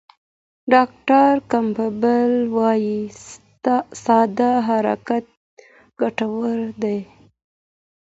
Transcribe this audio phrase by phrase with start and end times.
[0.73, 2.99] ډاکټر کمپبل وايي
[4.03, 5.25] ساده حرکت
[6.01, 6.99] ګټور دی.